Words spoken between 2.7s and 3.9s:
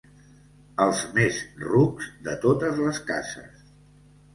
les cases.